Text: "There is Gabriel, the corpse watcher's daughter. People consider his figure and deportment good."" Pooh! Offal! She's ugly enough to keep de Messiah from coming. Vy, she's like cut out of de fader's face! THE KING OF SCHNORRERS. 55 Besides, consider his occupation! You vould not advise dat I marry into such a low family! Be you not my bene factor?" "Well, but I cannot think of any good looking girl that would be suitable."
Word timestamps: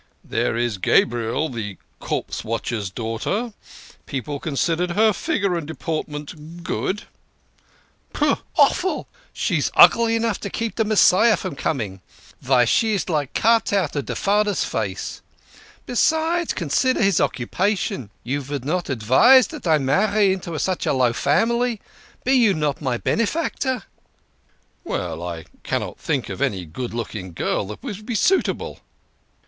"There 0.23 0.57
is 0.57 0.79
Gabriel, 0.79 1.47
the 1.47 1.77
corpse 1.99 2.43
watcher's 2.43 2.89
daughter. 2.89 3.53
People 4.07 4.39
consider 4.39 4.91
his 4.91 5.15
figure 5.15 5.55
and 5.55 5.67
deportment 5.67 6.63
good."" 6.63 7.03
Pooh! 8.13 8.37
Offal! 8.55 9.07
She's 9.31 9.69
ugly 9.75 10.15
enough 10.15 10.39
to 10.39 10.49
keep 10.49 10.73
de 10.73 10.83
Messiah 10.83 11.37
from 11.37 11.55
coming. 11.55 12.01
Vy, 12.41 12.65
she's 12.65 13.09
like 13.09 13.35
cut 13.35 13.71
out 13.71 13.95
of 13.95 14.07
de 14.07 14.15
fader's 14.15 14.63
face! 14.63 15.21
THE 15.85 15.91
KING 15.93 15.93
OF 15.93 15.97
SCHNORRERS. 15.99 16.37
55 16.47 16.47
Besides, 16.49 16.53
consider 16.55 17.01
his 17.03 17.21
occupation! 17.21 18.09
You 18.23 18.41
vould 18.41 18.65
not 18.65 18.89
advise 18.89 19.45
dat 19.45 19.67
I 19.67 19.77
marry 19.77 20.33
into 20.33 20.57
such 20.57 20.87
a 20.87 20.93
low 20.93 21.13
family! 21.13 21.79
Be 22.23 22.33
you 22.33 22.55
not 22.55 22.81
my 22.81 22.97
bene 22.97 23.27
factor?" 23.27 23.83
"Well, 24.83 25.17
but 25.17 25.27
I 25.27 25.45
cannot 25.61 25.99
think 25.99 26.29
of 26.29 26.41
any 26.41 26.65
good 26.65 26.91
looking 26.95 27.33
girl 27.33 27.67
that 27.67 27.83
would 27.83 28.03
be 28.03 28.15
suitable." 28.15 28.79